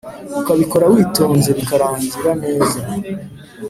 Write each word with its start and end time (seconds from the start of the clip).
Ukabikora 0.39 0.85
witonze 0.93 1.49
bikarangira 1.57 2.31
neza 2.43 2.77